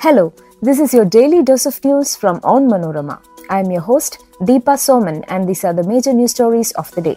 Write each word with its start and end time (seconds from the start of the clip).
Hello, 0.00 0.32
this 0.62 0.78
is 0.78 0.94
your 0.94 1.04
daily 1.04 1.42
dose 1.42 1.66
of 1.66 1.84
news 1.84 2.16
from 2.16 2.40
Onmanorama. 2.40 3.20
I 3.50 3.60
am 3.60 3.70
your 3.70 3.82
host, 3.82 4.24
Deepa 4.40 4.76
Soman, 4.76 5.24
and 5.28 5.48
these 5.48 5.64
are 5.64 5.72
the 5.72 5.82
major 5.82 6.12
news 6.12 6.30
stories 6.30 6.72
of 6.72 6.90
the 6.92 7.02
day. 7.02 7.16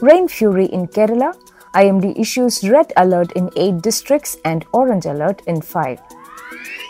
Rain 0.00 0.28
fury 0.28 0.66
in 0.66 0.86
Kerala, 0.86 1.34
IMD 1.74 2.18
issues 2.18 2.68
red 2.68 2.92
alert 2.96 3.32
in 3.32 3.50
8 3.56 3.80
districts 3.80 4.36
and 4.44 4.64
orange 4.72 5.06
alert 5.06 5.42
in 5.46 5.60
5. 5.60 6.00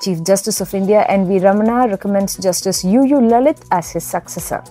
Chief 0.03 0.25
Justice 0.25 0.61
of 0.61 0.75
India 0.75 1.05
N.V. 1.09 1.39
Ramana 1.39 1.89
recommends 1.89 2.37
Justice 2.37 2.83
U.U. 2.83 3.19
Lalit 3.19 3.65
as 3.71 3.93
his 3.93 4.05
successor. 4.05 4.63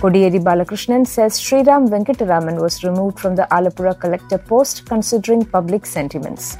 Kodiyeri 0.00 0.42
Balakrishnan 0.42 1.06
says 1.06 1.38
Sriram 1.38 1.88
Venkataraman 1.88 2.60
was 2.60 2.82
removed 2.82 3.20
from 3.20 3.36
the 3.36 3.46
Alappuzha 3.52 4.00
collector 4.00 4.38
post 4.38 4.86
considering 4.86 5.44
public 5.44 5.86
sentiments. 5.86 6.56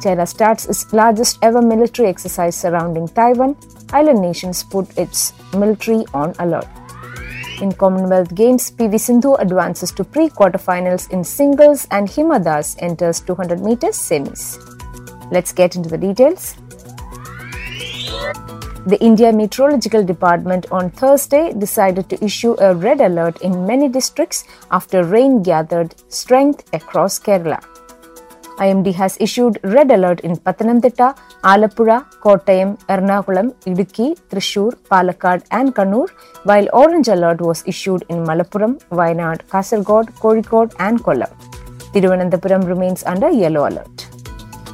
China 0.00 0.26
starts 0.26 0.66
its 0.66 0.92
largest 0.92 1.38
ever 1.42 1.60
military 1.60 2.08
exercise 2.08 2.56
surrounding 2.56 3.08
Taiwan. 3.08 3.56
Island 3.92 4.20
nations 4.20 4.62
put 4.62 4.96
its 4.96 5.32
military 5.54 6.04
on 6.14 6.34
alert. 6.38 6.66
In 7.60 7.72
Commonwealth 7.72 8.34
Games, 8.34 8.70
PV 8.70 9.00
Sindhu 9.00 9.34
advances 9.34 9.90
to 9.92 10.04
pre-quarterfinals 10.04 11.10
in 11.10 11.24
singles 11.24 11.88
and 11.90 12.06
Hima 12.06 12.42
Das 12.42 12.76
enters 12.78 13.20
200 13.20 13.60
meters 13.60 13.96
semis. 13.96 14.58
Let's 15.32 15.52
get 15.52 15.74
into 15.74 15.88
the 15.88 15.98
details. 15.98 16.54
The 18.86 18.96
India 19.00 19.32
Meteorological 19.32 20.04
Department 20.04 20.66
on 20.70 20.90
Thursday 20.90 21.52
decided 21.52 22.08
to 22.10 22.24
issue 22.24 22.56
a 22.58 22.74
red 22.74 23.00
alert 23.00 23.42
in 23.42 23.66
many 23.66 23.88
districts 23.88 24.44
after 24.70 25.02
rain 25.04 25.42
gathered 25.42 25.94
strength 26.08 26.64
across 26.72 27.18
Kerala. 27.18 27.62
IMD 28.66 28.92
has 28.94 29.16
issued 29.20 29.58
red 29.62 29.90
alert 29.90 30.20
in 30.20 30.36
Pathanamthitta, 30.36 31.16
Alappuzha, 31.42 31.98
Kottayam, 32.24 32.78
Ernakulam, 32.86 33.52
Idukki, 33.70 34.18
Thrissur, 34.30 34.72
Palakkad 34.90 35.46
and 35.50 35.74
Kannur, 35.74 36.08
while 36.42 36.68
orange 36.72 37.08
alert 37.08 37.40
was 37.40 37.62
issued 37.66 38.04
in 38.08 38.24
Malappuram, 38.24 38.78
Wayanad, 38.90 39.42
Kasargod, 39.48 40.12
Kozhikode 40.22 40.74
and 40.78 41.02
Kollam. 41.02 41.30
Thiruvananthapuram 41.92 42.66
remains 42.66 43.04
under 43.04 43.30
yellow 43.30 43.68
alert. 43.68 44.08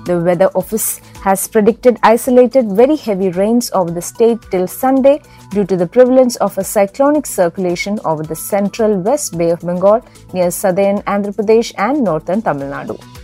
The 0.07 0.19
weather 0.21 0.49
office 0.55 1.01
has 1.23 1.49
predicted 1.49 1.99
isolated 2.03 2.73
very 2.73 2.97
heavy 2.97 3.31
rains 3.31 3.71
over 3.73 3.91
the 3.91 4.03
state 4.03 4.39
till 4.51 4.67
Sunday 4.67 5.23
due 5.51 5.65
to 5.65 5.77
the 5.77 5.87
prevalence 5.87 6.37
of 6.37 6.59
a 6.59 6.65
cyclonic 6.65 7.25
circulation 7.25 7.99
over 8.05 8.23
the 8.23 8.37
central 8.37 8.99
West 8.99 9.39
Bay 9.39 9.51
of 9.51 9.61
Bengal 9.61 10.03
near 10.35 10.51
southern 10.51 10.99
Andhra 11.03 11.35
Pradesh 11.35 11.73
and 11.79 12.05
northern 12.05 12.43
Tamil 12.43 12.69
Nadu. 12.69 13.24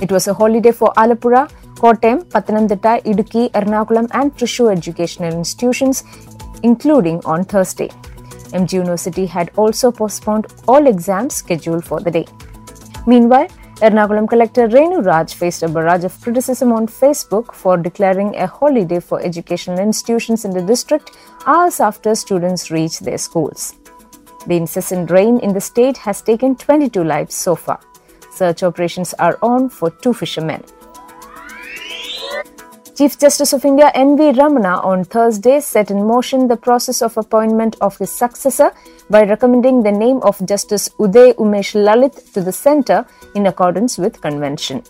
It 0.00 0.10
was 0.10 0.28
a 0.28 0.34
holiday 0.34 0.72
for 0.72 0.92
Alappuzha, 0.96 1.50
Kottayam, 1.74 2.24
Pathanamthitta, 2.24 3.02
Idukki, 3.04 3.50
Ernakulam 3.52 4.08
and 4.12 4.34
Thrissur 4.34 4.72
educational 4.72 5.32
institutions, 5.34 6.04
including 6.62 7.20
on 7.24 7.44
Thursday. 7.44 7.88
MG 8.58 8.72
University 8.72 9.26
had 9.26 9.50
also 9.56 9.92
postponed 9.92 10.46
all 10.66 10.86
exams 10.86 11.34
scheduled 11.34 11.84
for 11.84 12.00
the 12.00 12.10
day. 12.10 12.26
Meanwhile, 13.06 13.48
Ernakulam 13.82 14.28
collector 14.28 14.68
Renu 14.68 15.04
Raj 15.04 15.34
faced 15.34 15.62
a 15.62 15.68
barrage 15.68 16.04
of 16.04 16.18
criticism 16.20 16.72
on 16.72 16.86
Facebook 16.86 17.52
for 17.52 17.76
declaring 17.76 18.34
a 18.36 18.46
holiday 18.46 19.00
for 19.00 19.20
educational 19.22 19.78
institutions 19.78 20.44
in 20.44 20.50
the 20.50 20.62
district 20.62 21.12
hours 21.46 21.78
after 21.80 22.14
students 22.14 22.70
reached 22.70 23.04
their 23.04 23.18
schools. 23.18 23.74
The 24.46 24.56
incessant 24.56 25.10
rain 25.10 25.38
in 25.40 25.52
the 25.52 25.60
state 25.60 25.96
has 25.98 26.22
taken 26.22 26.56
22 26.56 27.04
lives 27.04 27.34
so 27.34 27.54
far. 27.54 27.80
Search 28.30 28.62
operations 28.62 29.14
are 29.14 29.38
on 29.42 29.68
for 29.68 29.90
two 29.90 30.14
fishermen. 30.14 30.62
Chief 33.00 33.18
Justice 33.18 33.54
of 33.54 33.64
India 33.64 33.90
N.V. 33.94 34.32
Ramana 34.32 34.84
on 34.84 35.04
Thursday 35.04 35.60
set 35.60 35.90
in 35.90 36.06
motion 36.06 36.48
the 36.48 36.56
process 36.56 37.00
of 37.00 37.16
appointment 37.16 37.76
of 37.80 37.96
his 37.96 38.10
successor 38.10 38.72
by 39.08 39.22
recommending 39.24 39.82
the 39.82 39.90
name 39.90 40.18
of 40.18 40.44
Justice 40.46 40.90
Uday 40.98 41.34
Umesh 41.36 41.74
Lalit 41.74 42.32
to 42.34 42.42
the 42.42 42.52
centre 42.52 43.06
in 43.34 43.46
accordance 43.46 43.96
with 43.96 44.20
convention. 44.20 44.82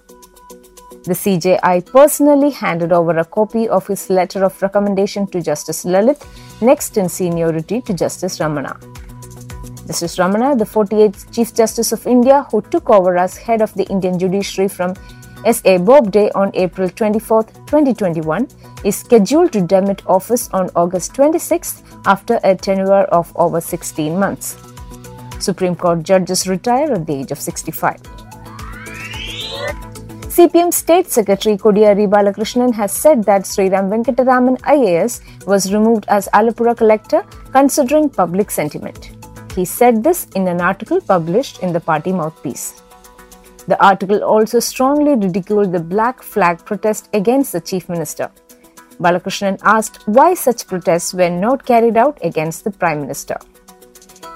The 1.04 1.14
CJI 1.14 1.86
personally 1.86 2.50
handed 2.50 2.92
over 2.92 3.16
a 3.16 3.24
copy 3.24 3.68
of 3.68 3.86
his 3.86 4.10
letter 4.10 4.44
of 4.44 4.60
recommendation 4.60 5.26
to 5.28 5.40
Justice 5.40 5.84
Lalit, 5.84 6.20
next 6.60 6.96
in 6.96 7.08
seniority 7.08 7.80
to 7.82 7.94
Justice 7.94 8.38
Ramana. 8.38 8.99
Justice 9.86 10.16
Ramana, 10.16 10.56
the 10.58 10.64
48th 10.64 11.32
Chief 11.32 11.54
Justice 11.54 11.92
of 11.92 12.06
India, 12.06 12.46
who 12.50 12.62
took 12.62 12.90
over 12.90 13.16
as 13.16 13.36
head 13.36 13.60
of 13.62 13.74
the 13.74 13.84
Indian 13.84 14.18
judiciary 14.18 14.68
from 14.68 14.94
S.A. 15.44 15.78
Bobde 15.78 16.30
on 16.34 16.50
April 16.54 16.88
24, 16.88 17.44
2021, 17.44 18.46
is 18.84 18.96
scheduled 18.96 19.52
to 19.52 19.60
demit 19.60 20.00
office 20.06 20.48
on 20.52 20.70
August 20.76 21.14
26 21.14 21.82
after 22.06 22.38
a 22.44 22.54
tenure 22.54 23.04
of 23.04 23.32
over 23.36 23.60
16 23.60 24.18
months. 24.18 24.56
Supreme 25.38 25.74
Court 25.74 26.02
judges 26.02 26.46
retire 26.46 26.92
at 26.92 27.06
the 27.06 27.14
age 27.14 27.32
of 27.32 27.40
65. 27.40 27.96
CPM 30.30 30.72
State 30.72 31.10
Secretary 31.10 31.56
Kodiyeri 31.56 32.08
Balakrishnan 32.08 32.72
has 32.74 32.92
said 32.92 33.24
that 33.24 33.42
Sriram 33.42 33.88
Venkataraman 33.88 34.58
IAS 34.60 35.20
was 35.46 35.72
removed 35.72 36.04
as 36.08 36.28
Alappuzha 36.32 36.76
collector 36.76 37.24
considering 37.52 38.08
public 38.08 38.50
sentiment. 38.50 39.19
He 39.54 39.64
said 39.64 40.04
this 40.04 40.26
in 40.34 40.46
an 40.48 40.60
article 40.60 41.00
published 41.00 41.62
in 41.62 41.72
the 41.72 41.80
party 41.80 42.12
mouthpiece. 42.12 42.82
The 43.66 43.82
article 43.84 44.22
also 44.22 44.60
strongly 44.60 45.14
ridiculed 45.14 45.72
the 45.72 45.80
black 45.80 46.22
flag 46.22 46.64
protest 46.64 47.08
against 47.12 47.52
the 47.52 47.60
chief 47.60 47.88
minister. 47.88 48.30
Balakrishnan 49.00 49.58
asked 49.62 50.06
why 50.06 50.34
such 50.34 50.66
protests 50.66 51.14
were 51.14 51.30
not 51.30 51.64
carried 51.64 51.96
out 51.96 52.18
against 52.22 52.64
the 52.64 52.70
prime 52.70 53.00
minister. 53.00 53.36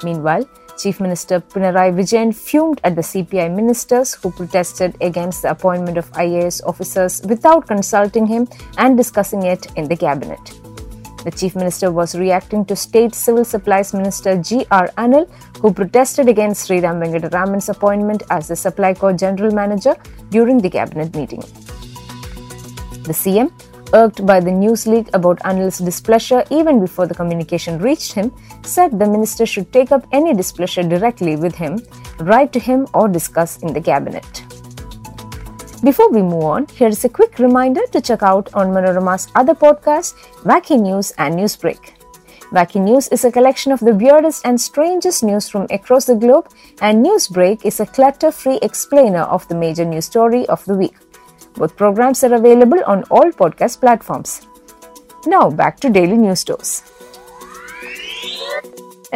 Meanwhile, 0.03 0.49
Chief 0.77 1.01
Minister 1.01 1.41
Pinarayi 1.41 1.95
Vijayan 1.95 2.35
fumed 2.35 2.81
at 2.83 2.97
the 2.97 3.03
CPI 3.03 3.55
ministers 3.55 4.15
who 4.15 4.31
protested 4.31 4.97
against 5.01 5.43
the 5.43 5.51
appointment 5.51 5.97
of 5.97 6.11
IAS 6.13 6.63
officers 6.67 7.23
without 7.25 7.69
consulting 7.69 8.27
him 8.27 8.49
and 8.79 8.97
discussing 8.97 9.45
it 9.45 9.67
in 9.77 9.89
the 9.89 9.97
cabinet. 9.97 10.64
The 11.25 11.31
Chief 11.31 11.57
Minister 11.57 11.91
was 11.91 12.15
reacting 12.15 12.67
to 12.67 12.77
State 12.77 13.15
Civil 13.15 13.47
Supplies 13.47 13.95
Minister 13.95 14.37
G.R. 14.37 14.89
Anil, 14.99 15.27
who 15.61 15.73
protested 15.73 16.29
against 16.29 16.69
Sriram 16.69 17.01
Venkataraman's 17.03 17.71
appointment 17.71 18.23
as 18.31 18.49
the 18.49 18.55
Supplyco 18.55 19.19
General 19.19 19.51
Manager 19.51 19.97
during 20.29 20.59
the 20.59 20.69
cabinet 20.69 21.17
meeting. 21.17 21.41
The 23.09 23.17
CM, 23.17 23.51
irked 23.95 24.27
by 24.27 24.39
the 24.41 24.51
news 24.51 24.87
leak 24.87 25.09
about 25.15 25.39
Anil's 25.41 25.79
displeasure 25.79 26.45
even 26.51 26.79
before 26.79 27.07
the 27.07 27.15
communication 27.15 27.79
reached 27.79 28.12
him, 28.12 28.31
said 28.62 28.99
the 28.99 29.06
minister 29.06 29.47
should 29.47 29.73
take 29.73 29.93
up 29.93 30.06
any 30.12 30.35
displeasure 30.35 30.83
directly 30.83 31.37
with 31.37 31.55
him, 31.55 31.81
write 32.21 32.53
to 32.53 32.59
him, 32.59 32.87
or 32.93 33.09
discuss 33.09 33.62
in 33.62 33.73
the 33.73 33.81
cabinet. 33.81 34.45
Before 35.84 36.09
we 36.09 36.22
move 36.22 36.45
on, 36.45 36.67
here 36.69 36.89
is 36.89 37.05
a 37.05 37.11
quick 37.11 37.39
reminder 37.39 37.83
to 37.93 38.00
check 38.00 38.22
out 38.22 38.50
Onmanorama's 38.53 39.28
other 39.34 39.55
podcasts, 39.55 40.15
Wacky 40.43 40.81
News 40.81 41.11
and 41.19 41.34
Newsbreak. 41.34 41.93
Wacky 42.53 42.81
News 42.81 43.09
is 43.09 43.27
a 43.27 43.31
collection 43.31 43.71
of 43.71 43.81
the 43.81 43.94
weirdest 43.94 44.47
and 44.47 44.59
strangest 44.59 45.23
news 45.23 45.47
from 45.47 45.67
across 45.69 46.06
the 46.06 46.15
globe, 46.15 46.49
and 46.81 47.05
Newsbreak 47.05 47.67
is 47.67 47.81
a 47.81 47.87
clutter 47.87 48.33
free 48.33 48.59
explainer 48.62 49.25
of 49.25 49.47
the 49.49 49.55
major 49.55 49.84
news 49.84 50.06
story 50.06 50.47
of 50.47 50.65
the 50.65 50.75
week. 50.75 50.97
Both 51.53 51.77
programs 51.77 52.25
are 52.25 52.33
available 52.33 52.83
on 52.87 53.05
all 53.11 53.31
podcast 53.31 53.81
platforms. 53.81 54.47
Now 55.27 55.50
back 55.50 55.81
to 55.81 55.91
daily 55.91 56.17
news 56.17 56.41
stories. 56.41 56.94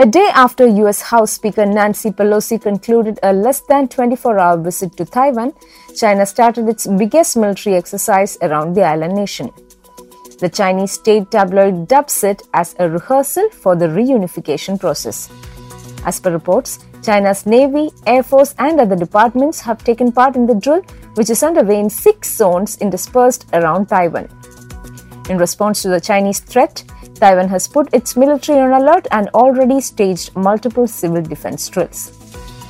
A 0.00 0.06
day 0.06 0.28
after 0.32 0.64
US 0.64 1.00
House 1.02 1.32
Speaker 1.32 1.66
Nancy 1.66 2.12
Pelosi 2.12 2.62
concluded 2.62 3.18
a 3.24 3.32
less 3.32 3.62
than 3.62 3.88
24 3.88 4.38
hour 4.38 4.56
visit 4.56 4.96
to 4.96 5.04
Taiwan, 5.04 5.52
China 5.96 6.24
started 6.24 6.68
its 6.68 6.86
biggest 6.86 7.36
military 7.36 7.74
exercise 7.74 8.38
around 8.40 8.74
the 8.74 8.84
island 8.84 9.16
nation. 9.16 9.50
The 10.38 10.50
Chinese 10.50 10.92
state 10.92 11.32
tabloid 11.32 11.88
dubs 11.88 12.22
it 12.22 12.42
as 12.54 12.76
a 12.78 12.88
rehearsal 12.88 13.50
for 13.50 13.74
the 13.74 13.86
reunification 13.86 14.78
process. 14.78 15.28
As 16.04 16.20
per 16.20 16.30
reports, 16.30 16.78
China's 17.02 17.44
Navy, 17.44 17.90
Air 18.06 18.22
Force, 18.22 18.54
and 18.60 18.80
other 18.80 18.94
departments 18.94 19.60
have 19.62 19.82
taken 19.82 20.12
part 20.12 20.36
in 20.36 20.46
the 20.46 20.54
drill, 20.54 20.82
which 21.14 21.28
is 21.28 21.42
underway 21.42 21.80
in 21.80 21.90
six 21.90 22.32
zones 22.36 22.76
interspersed 22.76 23.46
around 23.52 23.88
Taiwan. 23.88 24.28
In 25.28 25.38
response 25.38 25.82
to 25.82 25.88
the 25.88 26.00
Chinese 26.00 26.38
threat, 26.38 26.84
Taiwan 27.18 27.48
has 27.48 27.66
put 27.66 27.92
its 27.92 28.16
military 28.16 28.60
on 28.60 28.72
alert 28.80 29.06
and 29.10 29.28
already 29.30 29.80
staged 29.80 30.34
multiple 30.36 30.86
civil 30.86 31.22
defense 31.22 31.68
drills. 31.68 32.12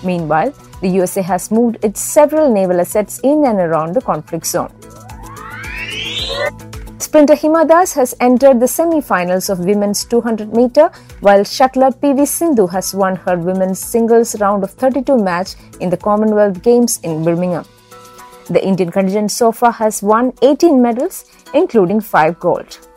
Meanwhile, 0.02 0.52
the 0.80 0.88
USA 0.88 1.22
has 1.22 1.50
moved 1.50 1.84
its 1.84 2.00
several 2.00 2.52
naval 2.52 2.80
assets 2.80 3.18
in 3.20 3.44
and 3.44 3.58
around 3.58 3.94
the 3.94 4.00
conflict 4.00 4.46
zone. 4.46 4.72
Sprinter 6.98 7.34
Hima 7.34 7.66
Das 7.66 7.94
has 7.94 8.14
entered 8.20 8.60
the 8.60 8.68
semi-finals 8.68 9.48
of 9.48 9.60
women's 9.60 10.04
200 10.04 10.54
meter, 10.54 10.90
while 11.20 11.40
shuttler 11.40 11.90
PV 11.90 12.26
Sindhu 12.26 12.66
has 12.66 12.94
won 12.94 13.16
her 13.16 13.36
women's 13.36 13.78
singles 13.78 14.38
round 14.40 14.62
of 14.62 14.70
32 14.72 15.16
match 15.16 15.54
in 15.80 15.90
the 15.90 15.96
Commonwealth 15.96 16.62
Games 16.62 17.00
in 17.02 17.24
Birmingham. 17.24 17.64
The 18.50 18.64
Indian 18.64 18.90
contingent 18.90 19.30
so 19.30 19.52
far 19.52 19.72
has 19.72 20.02
won 20.02 20.32
18 20.42 20.80
medals, 20.80 21.24
including 21.54 22.00
5 22.00 22.38
gold. 22.38 22.87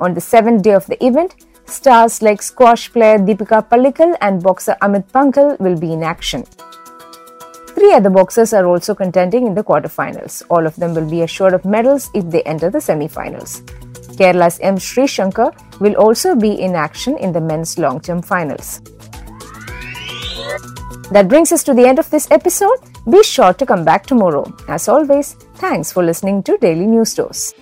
On 0.00 0.14
the 0.14 0.20
seventh 0.20 0.62
day 0.62 0.74
of 0.74 0.86
the 0.86 1.04
event, 1.04 1.34
stars 1.66 2.22
like 2.22 2.40
squash 2.40 2.92
player 2.92 3.18
Deepika 3.18 3.68
Pallikal 3.68 4.16
and 4.20 4.42
boxer 4.42 4.76
Amit 4.80 5.10
Panghal 5.10 5.58
will 5.58 5.76
be 5.76 5.92
in 5.92 6.04
action. 6.04 6.44
Three 7.74 7.92
other 7.92 8.10
boxers 8.10 8.52
are 8.52 8.66
also 8.66 8.94
contending 8.94 9.46
in 9.46 9.54
the 9.54 9.64
quarterfinals. 9.64 10.42
All 10.50 10.66
of 10.66 10.76
them 10.76 10.94
will 10.94 11.08
be 11.08 11.22
assured 11.22 11.52
of 11.52 11.64
medals 11.64 12.10
if 12.14 12.30
they 12.30 12.42
enter 12.42 12.70
the 12.70 12.78
semifinals. 12.78 13.62
Kerala's 14.16 14.58
M. 14.60 14.78
Sri 14.78 15.06
Shankar 15.06 15.52
will 15.80 15.94
also 15.94 16.34
be 16.34 16.52
in 16.60 16.74
action 16.74 17.16
in 17.18 17.32
the 17.32 17.40
men's 17.40 17.78
long 17.78 18.00
jump 18.00 18.24
finals. 18.24 18.80
That 21.10 21.26
brings 21.28 21.52
us 21.52 21.64
to 21.64 21.74
the 21.74 21.86
end 21.86 21.98
of 21.98 22.10
this 22.10 22.30
episode. 22.30 22.78
Be 23.10 23.22
sure 23.22 23.52
to 23.54 23.66
come 23.66 23.84
back 23.84 24.06
tomorrow. 24.06 24.44
As 24.68 24.88
always, 24.88 25.32
thanks 25.54 25.90
for 25.92 26.04
listening 26.04 26.42
to 26.44 26.58
Daily 26.58 26.86
News 26.86 27.14
Dose. 27.14 27.54